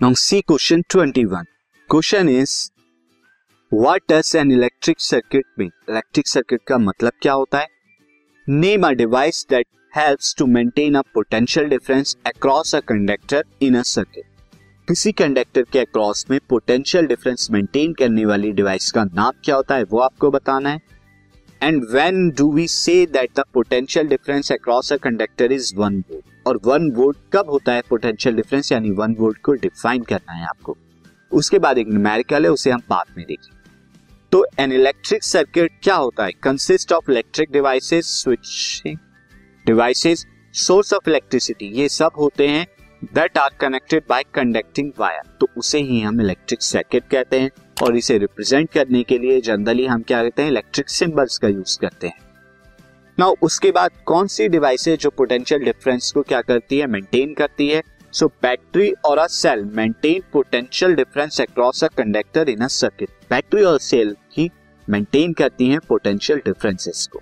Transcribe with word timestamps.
Now 0.00 0.14
see 0.14 0.40
question 0.40 0.82
21 0.82 1.44
question 1.90 2.28
is 2.28 2.52
what 3.72 4.02
does 4.10 4.32
an 4.36 4.50
electric 4.52 5.00
circuit 5.00 5.44
mean 5.58 5.70
electric 5.90 6.28
circuit 6.28 6.60
का 6.68 6.78
मतलब 6.78 7.12
क्या 7.22 7.32
होता 7.32 7.58
है? 7.58 7.66
Name 8.48 8.86
a 8.86 8.90
device 8.92 9.46
that 9.50 9.66
helps 9.96 10.34
to 10.38 10.46
maintain 10.46 10.94
a 10.94 11.02
potential 11.14 11.68
difference 11.68 12.16
across 12.26 12.74
a 12.74 12.80
conductor 12.80 13.44
in 13.62 13.74
a 13.74 13.82
circuit 13.82 14.24
किसी 14.88 15.12
conductor 15.12 15.62
के 15.72 15.78
across 15.78 16.26
में 16.30 16.38
potential 16.48 17.06
difference 17.06 17.48
maintain 17.50 17.92
करने 17.92 18.24
वाली 18.24 18.52
डिवाइस 18.52 18.90
का 18.92 19.04
नाम 19.04 19.32
क्या 19.44 19.56
होता 19.56 19.74
है, 19.74 19.84
वो 19.84 19.98
आपको 20.00 20.30
बताना 20.30 20.70
है। 20.70 20.80
And 21.62 21.84
when 21.90 22.30
do 22.30 22.52
we 22.52 22.68
say 22.68 23.04
that 23.06 23.40
the 23.40 23.44
potential 23.54 24.08
difference 24.08 24.52
across 24.52 24.92
a 24.92 24.96
conductor 24.96 25.52
is 25.52 25.74
one 25.76 26.04
volt 26.10 26.33
और 26.46 26.60
वन 26.64 26.90
वोल्ट 26.92 27.18
कब 27.32 27.50
होता 27.50 27.72
है 27.72 27.82
पोटेंशियल 27.90 28.36
डिफरेंस 28.36 28.72
यानी 28.72 28.90
वन 28.92 29.14
वोल्ट 29.18 29.38
को 29.38 29.52
डिफाइन 29.52 30.02
करना 30.02 30.32
है 30.32 30.46
आपको। 30.46 30.76
उसके 31.32 31.58
बाद 31.58 31.78
एक 31.78 31.88
न्यूमेरिकल 31.88 32.44
है, 32.44 32.50
उसे 32.50 32.70
हम 32.70 32.82
बाद 32.90 33.14
में 33.16 33.24
देखेंगे 33.26 33.62
तो 34.32 34.44
एन 34.58 34.72
इलेक्ट्रिक 34.72 35.24
सर्किट 35.24 35.72
क्या 35.82 35.94
होता 35.94 36.24
है? 36.24 36.30
Consist 36.42 36.92
of 36.92 37.10
electric 37.10 37.50
devices 37.52 38.06
switching 38.22 38.96
devices 39.66 40.24
source 40.54 40.92
of 40.94 41.08
electricity 41.10 41.66
ये 41.72 41.88
सब 41.88 42.10
होते 42.18 42.48
हैं 42.48 42.66
that 43.14 43.38
are 43.38 43.50
connected 43.60 44.02
by 44.08 44.22
conducting 44.34 44.90
wire 44.98 45.22
तो 45.40 45.48
उसे 45.56 45.78
ही 45.80 46.00
हम 46.00 46.20
इलेक्ट्रिक 46.20 46.62
सर्किट 46.62 47.08
कहते 47.10 47.40
हैं 47.40 47.50
और 47.82 47.96
इसे 47.96 48.18
रिप्रेजेंट 48.18 48.70
करने 48.70 49.02
के 49.02 49.18
लिए 49.18 49.40
जनरली 49.40 49.86
हम 49.86 50.02
क्या 50.02 50.22
कहते 50.22 50.42
हैं? 50.42 50.50
इलेक्ट्रिक 50.50 50.88
सिंबल्स 50.88 51.38
का 51.38 51.48
यूज़ 51.48 51.78
करते 51.80 52.06
हैं। 52.06 52.18
नाउ 53.18 53.34
उसके 53.42 53.70
बाद 53.70 53.90
कौन 54.06 54.26
सी 54.26 54.46
डिवाइस 54.48 54.86
है 54.88 54.96
जो 54.96 55.10
पोटेंशियल 55.10 55.64
डिफरेंस 55.64 56.10
को 56.12 56.22
क्या 56.22 56.40
करती 56.42 56.78
है? 56.78 56.86
मेंटेन 56.86 57.34
करती 57.34 57.68
है? 57.68 57.82
सो 58.12 58.26
बैटरी 58.42 58.90
और 59.04 59.18
a 59.18 59.26
cell 59.26 59.62
maintain 59.74 60.22
potential 60.32 60.94
difference 60.94 61.40
across 61.40 61.82
a 61.84 61.88
conductor 61.96 62.48
in 62.48 62.60
a 62.60 62.66
circuit 62.68 63.10
battery 63.30 63.62
और 63.64 63.78
सेल 63.80 64.14
ही 64.38 64.50
मेंटेन 64.88 65.32
करती 65.32 65.68
हैं 65.68 65.78
पोटेंशियल 65.88 66.38
डिफरेंसेस 66.44 67.06
को। 67.12 67.20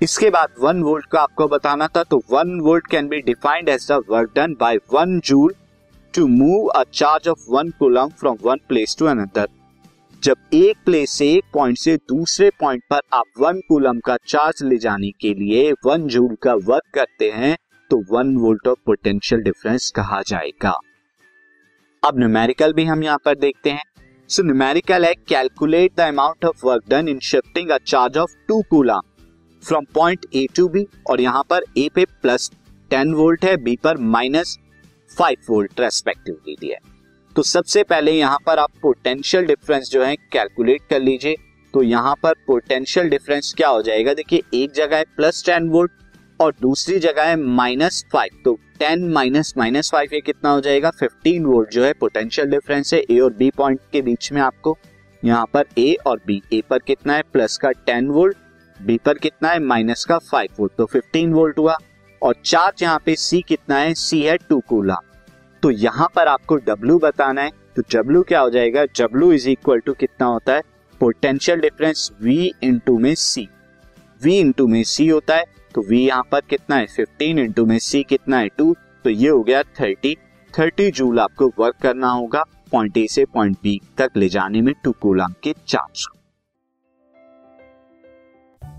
इसके 0.00 0.30
बाद 0.30 0.48
वन 0.60 0.82
वोल्ट 0.82 1.06
का 1.12 1.20
आपको 1.20 1.46
बताना 1.48 1.88
था 1.96 2.02
तो 2.04 2.22
one 2.32 2.58
volt 2.60 2.86
can 2.90 3.08
be 3.08 3.20
defined 3.22 3.68
as 3.68 3.86
the 3.90 4.02
work 4.10 4.32
done 4.36 4.56
by 4.60 4.76
one 4.94 5.18
joule 5.24 5.54
to 6.14 6.26
move 6.26 6.66
a 6.66 6.82
charge 6.92 7.28
of 7.28 7.46
one 7.50 7.70
coulomb 7.78 8.08
from 8.20 8.36
one 8.42 8.60
place 8.68 8.96
to 8.98 9.06
another 9.06 9.48
जब 10.22 10.36
एक 10.54 10.76
प्लेस 10.84 11.10
से 11.10 11.26
एक 11.32 11.44
पॉइंट 11.54 11.78
से 11.78 11.96
दूसरे 12.08 12.48
पॉइंट 12.60 12.82
पर 12.90 13.00
आप 13.12 13.24
वन 13.40 13.60
कूलम 13.68 13.98
का 13.98 14.16
चार्ज 14.26 14.62
ले 14.62 14.76
जाने 14.76 15.10
के 15.20 15.32
लिए 15.34 15.70
वन 15.86 16.06
जूल 16.06 16.34
का 16.42 16.54
वर्क 16.68 16.90
करते 16.94 17.30
हैं 17.30 17.56
तो 17.90 17.98
one 18.10 18.34
volt 18.36 18.66
of 18.68 18.78
potential 18.86 19.42
difference 19.42 19.90
कहा 19.96 20.20
जाएगा। 20.26 20.74
अब 22.02 22.18
न्यूमेरिकल 22.18 22.72
भी 22.72 22.84
हम 22.84 23.02
यहाँ 23.02 23.18
पर 23.24 23.34
देखते 23.34 23.70
हैं। 23.70 23.84
सो 24.30 24.42
न्यूमेरिकल 24.42 25.04
है 25.04 25.14
calculate 25.28 25.96
the 25.96 26.08
amount 26.08 26.44
of 26.44 26.66
work 26.66 26.88
done 26.90 27.08
in 27.08 27.18
shifting 27.22 27.70
a 27.70 27.78
charge 27.86 28.18
of 28.18 28.36
two 28.48 28.60
coulomb 28.70 29.00
from 29.62 29.84
point 29.94 30.26
A 30.34 30.46
to 30.56 30.68
B 30.68 30.86
और 31.10 31.20
यहाँ 31.20 31.44
पर 31.50 31.64
ए 31.78 31.88
पे 31.94 32.04
प्लस 32.22 32.50
टेन 32.90 33.14
वोल्ट 33.14 33.44
है 33.44 33.56
बी 33.62 33.78
पर 33.84 33.98
माइनस 34.10 34.58
फाइव 35.10 35.52
वोल्ट 35.52 35.80
रेस्पेक्टिवली 35.80 36.56
दिया 36.60 36.87
तो 37.38 37.42
सबसे 37.42 37.82
पहले 37.82 38.12
यहाँ 38.12 38.38
पर 38.46 38.58
आप 38.58 38.70
पोटेंशियल 38.82 39.44
डिफरेंस 39.46 39.90
जो 39.90 40.02
है 40.04 40.14
कैलकुलेट 40.32 40.80
कर 40.90 41.00
लीजिए। 41.00 41.36
तो 41.74 41.82
यहाँ 41.82 42.14
पर 42.22 42.32
पोटेंशियल 42.46 43.08
डिफरेंस 43.08 43.52
क्या 43.56 43.68
हो 43.68 43.82
जाएगा? 43.82 44.14
देखिए, 44.14 44.42
एक 44.54 44.72
जगह 44.72 44.96
है 44.96 45.04
प्लस 45.16 45.44
टेन 45.46 45.68
वोल्ट 45.68 45.92
और 46.40 46.54
दूसरी 46.62 46.98
जगह 46.98 47.24
है 47.24 47.36
माइनस 47.36 48.04
फाइव 48.12 48.42
तो 48.44 48.54
टेन 48.78 49.08
माइनस 49.12 49.54
माइनस 49.58 49.90
फाइव 49.92 50.14
ये 50.14 50.20
कितना 50.20 50.50
हो 50.50 50.60
जाएगा? 50.60 50.90
फिफ्टीन 50.90 51.46
वोल्ट 51.46 51.70
जो 51.70 51.84
है 51.84 51.92
पोटेंशियल 51.92 52.50
डिफरेंस 52.50 52.92
है। 52.94 53.00
ए 53.00 53.18
और 53.18 53.32
बी 53.32 53.50
पॉइंट 53.56 53.80
के 53.92 54.02
बीच 54.02 54.32
में 54.32 54.40
आपको 54.42 54.76
यहाँ 55.22 55.46
पर 55.54 55.66
ए 55.78 55.96
और 56.06 56.20
बी 56.26 56.42
ए 56.52 56.62
पर 56.70 56.78
कितना 56.78 57.14
है? 57.14 57.22
प्लस 57.32 57.56
का 57.56 57.70
टेन 57.70 58.08
वोल्ट 58.10 58.36
बी 58.80 58.98
पर 59.04 59.18
कितना 59.18 59.48
है? 59.48 59.60
माइनस 59.60 60.04
का 60.04 60.18
फाइव 60.30 60.60
वोल्ट 60.60 60.72
तो 60.78 60.86
फिफ्टीन 60.86 61.32
वोल्ट 61.32 61.58
हुआ। 61.58 61.76
और 62.22 62.42
चार्ज 62.44 62.82
यहाँ 62.82 63.02
पे 63.06 63.16
सी 63.16 63.40
कितना 63.48 63.78
है? 63.78 63.94
सी 63.94 64.22
है 64.22 64.36
टू 64.38 64.60
कूला 64.68 64.96
तो 65.62 65.70
यहाँ 65.70 66.08
पर 66.16 66.28
आपको 66.28 66.56
डब्ल्यू 66.56 66.98
बताना 66.98 67.42
है। 67.42 67.50
तो 67.76 67.82
डब्ल्यू 67.92 68.22
क्या 68.22 68.40
हो 68.40 68.50
जाएगा? 68.50 68.84
डब्ल्यू 69.00 69.32
इज़ 69.32 69.48
इक्वल 69.48 69.80
टू 69.80 69.92
कितना 69.92 70.26
होता 70.26 70.54
है? 70.54 70.62
पोटेंशियल 71.00 71.60
डिफरेंस 71.60 72.10
वी 72.22 72.50
इंटू 72.62 72.98
में 72.98 73.14
सी 73.14 73.48
वी 74.20 74.38
इंटू 74.38 74.66
में 74.66 74.82
सी 74.84 75.08
होता 75.08 75.36
है। 75.36 75.44
तो 75.74 75.82
वी 75.88 76.04
यहाँ 76.06 76.26
पर 76.32 76.40
कितना 76.50 76.76
है? 76.76 76.86
फिफ्टीन 76.86 77.38
इंटू 77.38 77.66
में 77.66 77.78
सी 77.78 78.02
कितना 78.02 78.38
है? 78.38 78.48
टू 78.48 78.74
तो 79.04 79.10
ये 79.10 79.28
हो 79.28 79.42
गया 79.42 79.62
थर्टी 79.80 80.16
थर्टी 80.52 80.90
जूल 80.90 81.20
आपको 81.20 81.52
वर्क 81.58 81.76
करना 81.82 82.10
होगा। 82.10 82.44
पॉइंट 82.72 82.96
ए 82.96 83.06
से 83.10 83.24
पॉइंट 83.24 83.56
बी 83.62 83.80
तक 83.98 84.16
ले 84.16 84.28
जाने 84.28 84.62
में 84.62 84.74
टू 84.84 84.92
कूलाम 84.92 85.34
के 85.42 85.54
charge 85.66 86.06